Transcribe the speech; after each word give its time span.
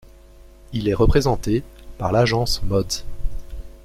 Il 0.73 0.89
est 0.89 0.95
représenté 0.95 1.61
par 1.99 2.11
l'Agence 2.11 2.63
Modds. 2.63 3.05